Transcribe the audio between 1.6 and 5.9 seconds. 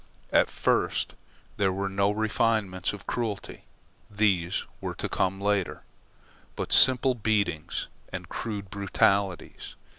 were no refinements of cruelty (these were to come later),